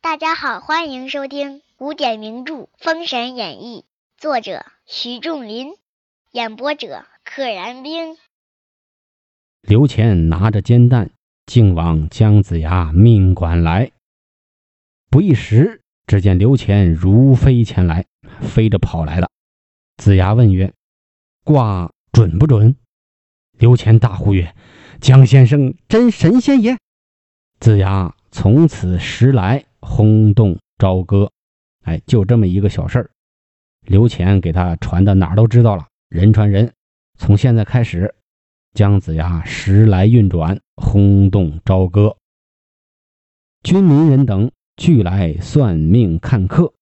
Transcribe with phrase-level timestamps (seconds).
[0.00, 3.86] 大家好，欢迎收听古典名著《封神演义》，
[4.20, 5.72] 作者徐仲林，
[6.32, 8.18] 演播者可燃冰。
[9.62, 11.10] 刘乾拿着煎蛋，
[11.46, 13.92] 竟往姜子牙命馆来。
[15.10, 18.06] 不一时，只见刘乾如飞前来，
[18.40, 19.28] 飞着跑来了。
[19.98, 20.72] 子牙问曰
[21.44, 22.74] ：“卦准不准？”
[23.58, 24.54] 刘乾大呼曰
[25.02, 26.78] ：“姜先生真神仙也！”
[27.60, 31.30] 子牙从此时来轰动朝歌。
[31.82, 33.10] 哎，就这么一个小事儿，
[33.82, 36.72] 刘乾给他传的哪儿都知道了，人传人。
[37.18, 38.14] 从现在开始。
[38.72, 42.16] 姜子牙时来运转，轰动朝歌。
[43.62, 46.72] 军民人等俱来算命看客，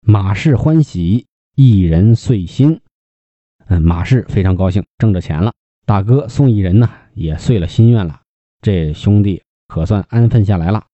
[0.00, 2.80] 马氏欢喜，一人遂心。
[3.68, 5.54] 嗯，马氏非常高兴，挣着钱了。
[5.86, 8.20] 大哥宋一人呢，也遂了心愿了。
[8.60, 10.84] 这兄弟可算安分下来了。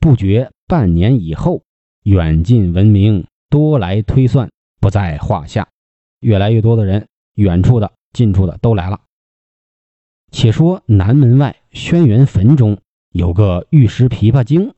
[0.00, 1.62] 不觉半年以后，
[2.04, 5.68] 远近闻名，多来推算，不在话下。
[6.20, 8.98] 越来越多的人，远处的、近处的都来了。
[10.30, 12.78] 且说南门外轩辕坟中
[13.10, 14.72] 有个玉石琵琶精，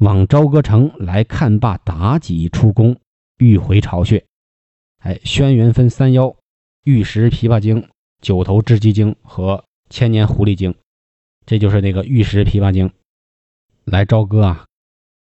[0.00, 2.96] 往朝歌城来看罢妲己出宫，
[3.36, 4.24] 欲回巢穴。
[5.00, 6.34] 哎，轩辕分三妖：
[6.84, 7.86] 玉石琵琶精、
[8.22, 10.74] 九头雉鸡精和千年狐狸精。
[11.44, 12.90] 这就是那个玉石琵琶精
[13.84, 14.64] 来朝歌啊，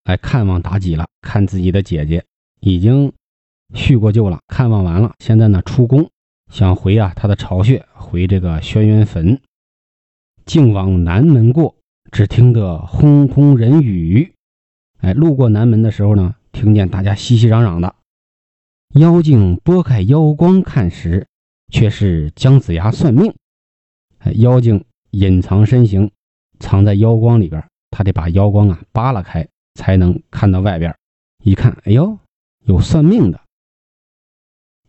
[0.04, 2.22] 来看望妲己了，看自己的姐姐
[2.60, 3.10] 已经
[3.72, 6.06] 叙过旧了，看望完了，现在呢出宫，
[6.52, 9.40] 想回啊他的巢穴，回这个轩辕坟。
[10.44, 11.74] 竟往南门过，
[12.12, 14.34] 只听得轰轰人语。
[14.98, 17.94] 哎，路过南门的时候呢，听见大家熙熙攘攘的。
[18.94, 21.26] 妖精拨开妖光看时，
[21.72, 23.34] 却是姜子牙算命。
[24.18, 26.10] 哎，妖精隐藏身形，
[26.58, 30.96] 藏在妖光里边，他得把妖光啊扒拉开，才能看到外边。
[31.44, 32.18] 一看，哎呦，
[32.64, 33.40] 有算命的。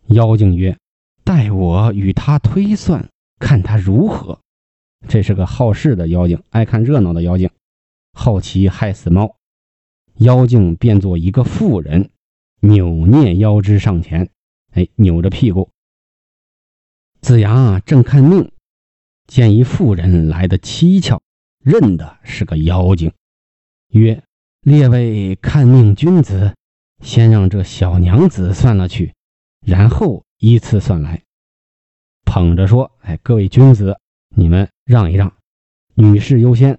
[0.06, 0.74] 妖精曰
[1.22, 3.06] ：“待我与他推算，
[3.38, 4.40] 看他如何。”
[5.06, 7.50] 这是个好事的妖精，爱看热闹的妖精，
[8.14, 9.36] 好奇害死猫。
[10.18, 12.10] 妖精变作一个妇人，
[12.60, 14.30] 扭捏腰肢上前，
[14.72, 15.70] 哎，扭着屁股。
[17.20, 18.52] 子牙正看命，
[19.26, 21.20] 见一妇人来的蹊跷，
[21.64, 23.12] 认的是个妖精，
[23.88, 24.22] 曰
[24.62, 26.54] ：“列位看命君子，
[27.02, 29.14] 先让这小娘子算了去，
[29.66, 31.22] 然后依次算来。”
[32.24, 33.98] 捧着说：“哎，各位君子。”
[34.36, 35.32] 你们让一让，
[35.94, 36.78] 女士优先，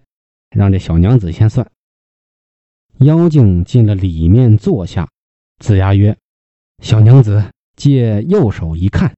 [0.52, 1.70] 让这小娘子先算。
[3.00, 5.10] 妖精进了里面坐下，
[5.60, 6.18] 子牙曰
[6.84, 9.16] ：“小娘子借右手一看。”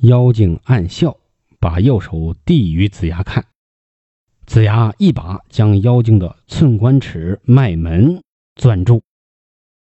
[0.00, 1.14] 妖精暗笑，
[1.60, 3.44] 把右手递与子牙看。
[4.46, 8.22] 子牙一把将妖精的寸关尺脉门
[8.54, 9.02] 攥住，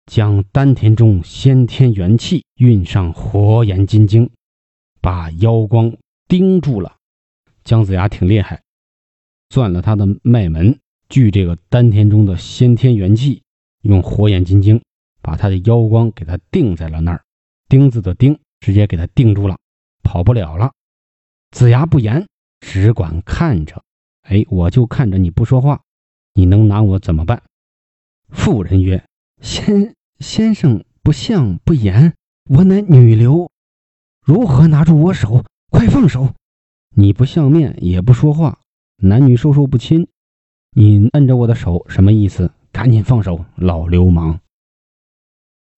[0.06, 4.30] 将丹田中先天元气运上火眼金睛，
[5.00, 5.96] 把妖光
[6.28, 6.98] 盯住了。
[7.64, 8.62] 姜子牙挺厉害，
[9.48, 10.78] 攥了他的脉门，
[11.10, 13.44] 聚这个丹田中的先天元气，
[13.82, 14.82] 用火眼金睛
[15.22, 17.24] 把他的妖光给他定在了那儿。
[17.70, 19.58] 钉子的钉，直接给他定住了，
[20.04, 20.72] 跑不了了。
[21.52, 22.28] 子牙不言，
[22.60, 23.84] 只管看着。
[24.24, 25.82] 哎，我就看着你不说话，
[26.34, 27.42] 你能拿我怎么办？
[28.30, 29.06] 妇人曰
[29.42, 32.14] ：“先先生不相不言，
[32.50, 33.50] 我乃女流，
[34.22, 35.46] 如何拿住我手？
[35.70, 36.34] 快放手！”
[36.96, 38.60] 你不相面也不说话，
[38.98, 40.08] 男女授受不亲，
[40.80, 42.52] 你摁着我的手什么意思？
[42.72, 44.40] 赶紧放手，老流氓！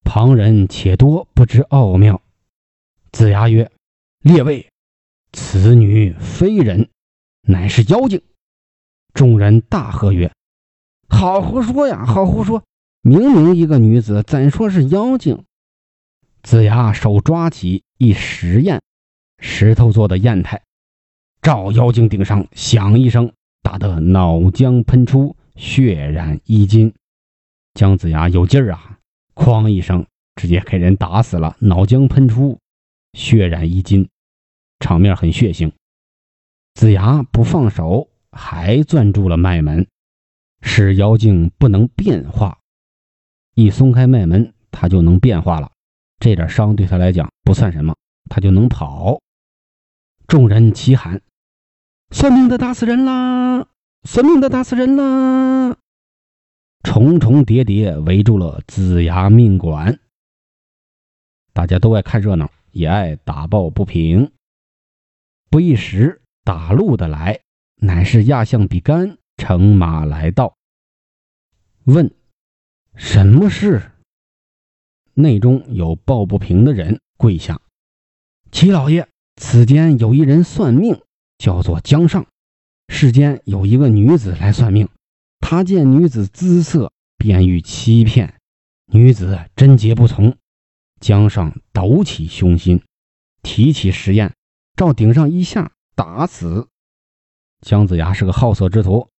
[0.03, 2.21] 旁人且多不知奥妙。
[3.13, 3.71] 子牙曰
[4.19, 4.69] ：“列位，
[5.31, 6.89] 此女非人，
[7.43, 8.21] 乃是妖精。”
[9.15, 10.33] 众人大喝曰
[11.07, 12.05] ：“好胡说呀！
[12.05, 12.61] 好胡说！
[13.01, 15.45] 明明一个女子，怎说是妖精？”
[16.43, 18.81] 子牙手抓起一石砚，
[19.41, 20.61] 石头做的砚台。
[21.41, 23.31] 照妖精顶上，响一声，
[23.61, 26.93] 打得脑浆喷出，血染衣襟。
[27.73, 28.99] 姜子牙有劲儿啊，
[29.35, 32.59] 哐一声，直接给人打死了，脑浆喷出，
[33.13, 34.07] 血染衣襟，
[34.79, 35.71] 场面很血腥。
[36.73, 39.87] 子牙不放手，还攥住了脉门，
[40.61, 42.57] 使妖精不能变化。
[43.55, 45.71] 一松开脉门，他就能变化了。
[46.19, 47.95] 这点伤对他来讲不算什么，
[48.29, 49.19] 他就能跑。
[50.27, 51.21] 众人齐喊。
[52.11, 53.67] 算命的打死人啦！
[54.03, 55.77] 算命的打死人啦！
[56.83, 59.99] 重重叠叠围住了子牙命馆。
[61.53, 64.31] 大家都爱看热闹，也爱打抱不平。
[65.51, 67.41] 不一时，打路的来，
[67.75, 70.57] 乃是亚相比干乘马来到，
[71.85, 72.11] 问
[72.95, 73.91] ：“什么事？”
[75.13, 77.61] 内中有抱不平的人跪下
[78.51, 80.99] ：“齐老爷，此间有一人算命，
[81.39, 82.27] 叫做江上。
[82.87, 84.87] 世间有一个女子来算命，
[85.39, 88.35] 他见女子姿色，便欲欺骗。
[88.91, 90.35] 女子贞洁不从，
[90.99, 92.83] 江上抖起凶心，
[93.41, 94.31] 提起石砚。”
[94.75, 96.69] 照顶上一下，打死
[97.61, 99.09] 姜子牙是个好色之徒，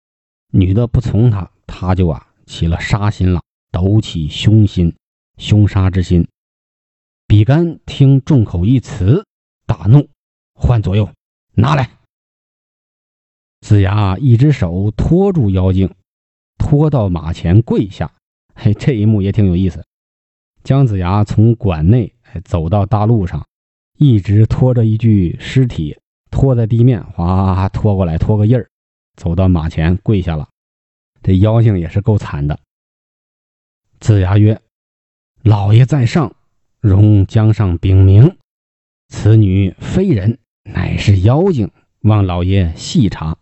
[0.52, 4.96] 女的不从他，他就啊起了杀心了，抖起凶心、
[5.36, 6.26] 凶杀之心。
[7.26, 9.24] 比干听众口一词，
[9.66, 10.08] 大怒，
[10.54, 11.08] 唤左右
[11.52, 11.99] 拿来。
[13.60, 15.92] 子牙一只手托住妖精，
[16.58, 18.12] 拖到马前跪下。
[18.54, 19.84] 嘿，这一幕也挺有意思。
[20.64, 22.12] 姜子牙从馆内
[22.44, 23.44] 走到大路上。
[24.02, 25.94] 一直拖着一具尸体，
[26.30, 28.66] 拖在地面，哗拖过来，拖个印儿，
[29.14, 30.48] 走到马前跪下了。
[31.22, 32.58] 这妖精也是够惨的。
[33.98, 34.58] 子牙曰
[35.44, 36.34] ：“老爷在上，
[36.80, 38.38] 容江上禀明，
[39.08, 41.70] 此女非人，乃是妖精，
[42.00, 43.36] 望老爷细查。”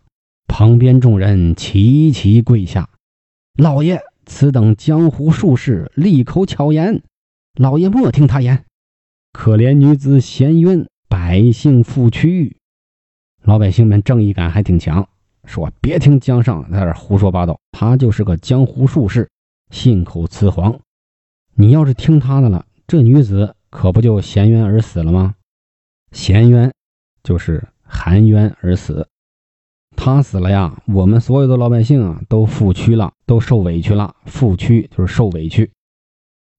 [0.49, 2.89] 旁边众人齐齐跪下。
[3.55, 7.03] 老爷，此等江湖术士利口巧言，
[7.55, 8.65] 老爷莫听他言。
[9.33, 12.57] 可怜女子陷冤，百姓负屈。
[13.43, 15.09] 老百姓们正义感还挺强，
[15.45, 19.29] 说别听江上在这胡说八道，他就是个江湖术士，
[19.71, 20.81] 信口雌黄。
[21.55, 25.35] 你要是听他的了，这女子可不就闲冤而死了吗？
[26.13, 26.73] 闲冤
[27.23, 29.09] 就是含冤而死，
[30.17, 34.15] 他死了呀，我们所有的老百姓啊都负屈了，都受委屈了。
[34.27, 35.71] 负屈就是受委屈。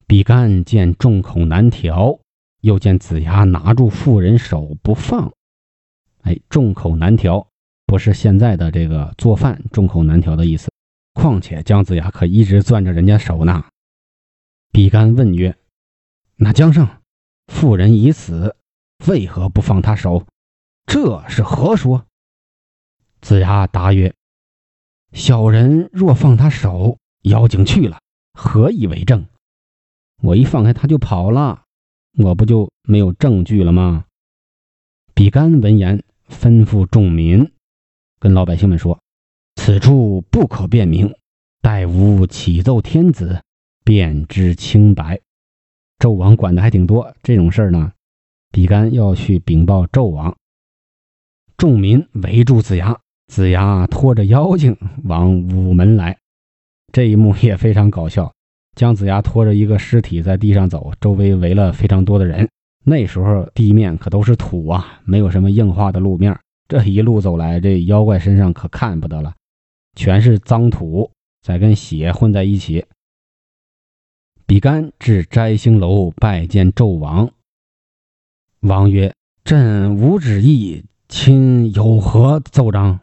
[0.07, 2.19] 比干见众口难调。
[2.62, 5.31] 又见子牙拿住妇人手不放，
[6.24, 7.48] 哎，众口难调，
[7.86, 10.69] 不是现在的这个做饭众口难调的意思。
[11.13, 13.63] 况且姜子牙可一直攥着人家手呢。
[14.74, 15.56] 比干问曰
[16.36, 17.02] ：“那姜尚，
[17.48, 18.54] 妇人已死，
[19.07, 20.25] 为何不放他手？
[20.86, 22.06] 这是何说？”
[23.21, 24.13] 子牙答曰
[25.13, 28.00] ：“小人若放他手，妖精去了，
[28.33, 29.25] 何以为证？
[30.21, 31.63] 我一放开他就跑了。”
[32.18, 34.04] 我不就没有证据了吗？
[35.13, 37.50] 比干闻言，吩咐众民，
[38.19, 39.00] 跟老百姓们说
[39.56, 41.13] ：“此处不可辨明，
[41.62, 43.42] 待吾启奏天子，
[43.86, 45.21] 便知清白。”
[46.00, 47.94] 纣王管的还挺多，这种事儿呢，
[48.51, 50.36] 比干要去禀报纣王。
[51.57, 53.00] 众民围住子牙，
[53.30, 56.18] 子牙拖着妖精往午门来，
[56.92, 58.34] 这一幕也非常搞笑。
[58.76, 62.50] 姜子牙拖着一个尸体在地上走，周围围了非常多的人。
[62.84, 66.38] 那时候地面可都是土啊，没有什么硬化的路面。
[66.68, 69.36] 这一路走来，这妖怪身上可看不得了，
[69.96, 71.12] 全是脏土，
[71.44, 72.84] 再跟血混在一起。
[74.48, 77.30] 比干至摘星楼拜见纣王。
[78.62, 79.14] 王曰
[79.46, 83.00] ：“朕无旨意，卿有何奏章？”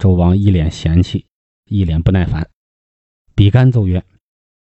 [0.00, 1.26] 纣王一脸嫌弃，
[1.66, 2.48] 一脸不耐烦。
[3.36, 4.02] 比干奏曰。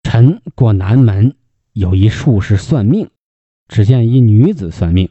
[0.03, 1.35] 臣过南门，
[1.73, 3.09] 有一术士算命，
[3.67, 5.09] 只见一女子算命。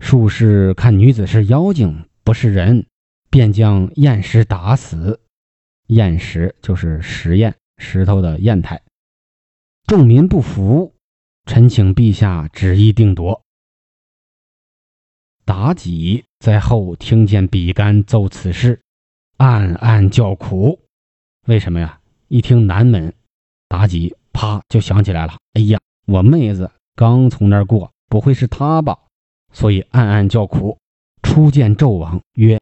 [0.00, 2.84] 术士看女子是妖精，不是人，
[3.30, 5.20] 便将砚石打死。
[5.86, 8.82] 砚石就是石砚，石头的砚台。
[9.86, 10.92] 众民不服，
[11.46, 13.42] 臣请陛下旨意定夺。
[15.46, 18.82] 妲己在后听见比干奏此事，
[19.38, 20.78] 暗暗叫苦。
[21.46, 21.98] 为什么呀？
[22.28, 23.12] 一听南门。
[23.70, 28.98] 妲己啪就想起来了，哎呀，我妹子刚从那儿过，不会是她吧？
[29.52, 30.78] 所以暗暗叫苦，
[31.22, 32.58] 初见纣王曰：“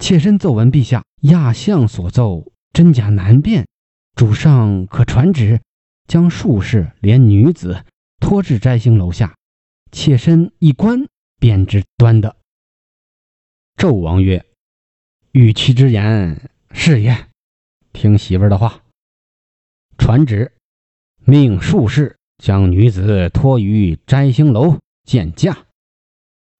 [0.00, 3.66] 妾身奏闻陛下亚相所奏，真假难辨，
[4.16, 5.60] 主上可传旨，
[6.08, 7.84] 将术士连女子
[8.18, 9.36] 拖至摘星楼下，
[9.92, 11.06] 妾身一观
[11.38, 12.36] 便知端的。”
[13.78, 14.44] 纣王曰
[15.32, 17.28] ：“与其之言是也，
[17.92, 18.82] 听媳妇儿的话。”
[19.96, 20.52] 传旨，
[21.24, 25.66] 命术士将女子拖于摘星楼见驾。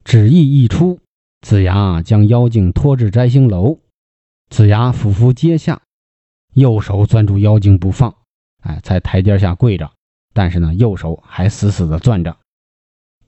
[0.05, 1.00] 旨意一出，
[1.41, 3.79] 子牙将妖精拖至摘星楼，
[4.49, 5.83] 子牙俯伏阶下，
[6.55, 8.14] 右手攥住妖精不放，
[8.62, 9.93] 哎，在台阶下跪着，
[10.33, 12.37] 但是呢，右手还死死地攥着。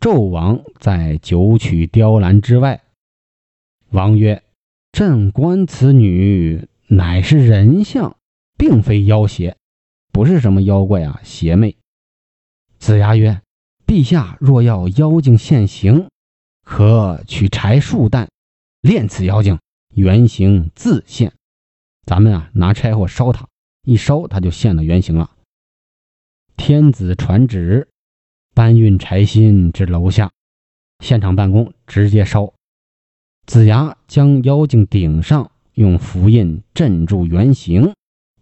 [0.01, 2.83] 纣王在九曲雕栏之外，
[3.91, 4.43] 王曰
[4.95, 8.17] ：“朕观此女乃是人相，
[8.57, 9.57] 并非妖邪。”
[10.15, 11.77] 不是什么妖怪啊邪魅。
[12.79, 13.43] 子牙曰
[13.89, 16.09] ：“陛下若要妖精现形，
[16.65, 18.29] 可取柴数担，
[18.83, 19.59] 炼此妖精，
[19.97, 21.33] 原形自现。
[22.07, 23.49] 咱们啊拿柴火烧它，
[23.83, 25.29] 一烧它就现了原形了。”
[26.57, 27.89] 天子传旨，
[28.55, 30.31] 搬运柴薪至楼下，
[31.01, 32.55] 现场办公，直接烧。
[33.47, 37.93] 子牙将妖精顶上，用符印镇住原形，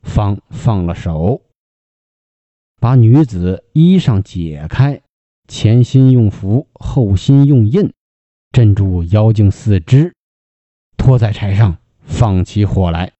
[0.02, 1.42] 方放了手。
[2.80, 5.02] 把女子衣裳解开，
[5.48, 7.92] 前心用符，后心用印，
[8.52, 10.14] 镇住妖精四肢，
[10.96, 13.12] 拖在柴上，放起火来。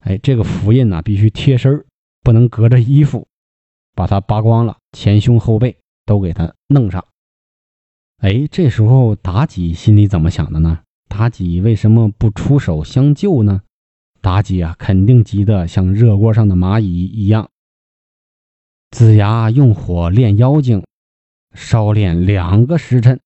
[0.00, 1.84] 哎，这个符印呢，必须贴身
[2.22, 3.26] 不能隔着衣服。
[3.96, 5.76] 把它扒光了，前胸后背
[6.06, 7.04] 都给它弄上。
[8.18, 10.80] 哎，这时候妲己心里怎么想的呢？
[11.10, 13.62] 妲己为什么不出手相救呢？
[14.22, 17.50] 妲己啊，肯定急得像热锅上的蚂蚁一样。
[18.92, 20.84] 子牙用火炼妖精，
[21.52, 23.20] 烧炼两个时辰，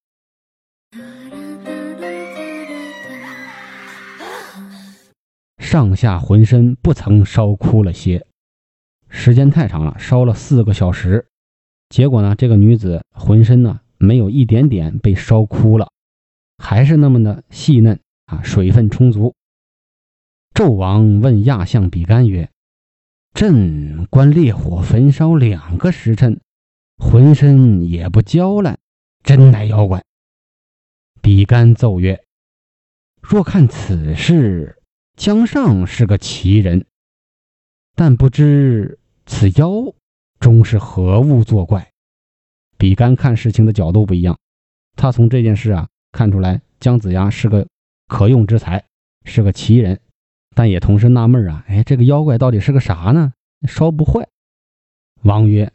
[5.59, 8.27] 上下浑身不曾烧枯了些。
[9.09, 11.27] 时间太长了，烧了四个小时，
[11.91, 15.91] 结果呢，这个女子浑身呢没有一点点被烧枯了，
[16.59, 19.35] 还是那么的细嫩啊，水分充足。
[20.55, 22.51] 纣王问亚相比干曰
[23.35, 26.41] ：“朕观烈火焚烧两个时辰，
[26.97, 28.79] 浑身也不焦烂，
[29.23, 30.05] 真乃妖怪。”
[31.21, 32.25] 比干奏曰
[33.21, 34.83] ：“若看此事，
[35.17, 36.87] 姜尚是个奇人，
[37.95, 39.71] 但不知。”此妖
[40.39, 41.91] 终是何物作怪？
[42.77, 44.39] 比干看事情的角度不一样，
[44.97, 47.67] 他从这件事啊看出来姜子牙是个
[48.07, 48.85] 可用之才，
[49.25, 50.01] 是个奇人，
[50.55, 53.33] 但也同时纳闷啊，哎，这个妖怪到底是个啥呢？
[53.67, 54.29] 烧不坏。
[55.23, 55.73] 王曰：“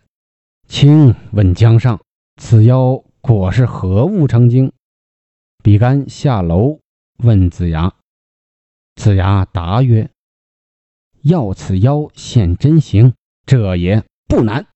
[0.69, 1.99] 卿问姜尚，
[2.37, 4.71] 此妖果是何物成精？”
[5.61, 6.79] 比干下楼
[7.17, 7.93] 问子牙，
[8.95, 10.09] 子牙答曰
[11.23, 13.13] ：“要此妖现真形。”
[13.45, 14.67] 这也不难。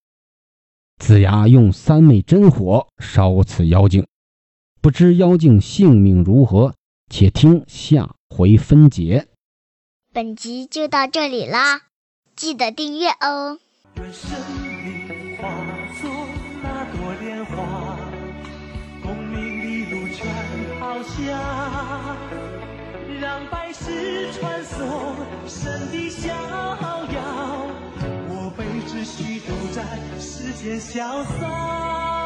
[0.97, 4.05] 子牙用三昧真火烧此妖精，
[4.83, 6.73] 不知妖精性命如何？
[7.09, 9.29] 且听下回分解。
[10.11, 11.83] 本集就到这里啦，
[12.35, 13.59] 记得订阅哦。
[13.95, 14.29] 愿生
[14.83, 15.47] 命化
[16.01, 16.11] 作
[16.61, 17.97] 那朵莲花，
[19.01, 20.27] 功名利禄全
[20.77, 22.17] 抛下，
[23.21, 25.15] 让百世传颂
[25.47, 27.69] 神的逍遥。
[28.85, 29.81] 只需都在
[30.19, 32.22] 世间潇洒。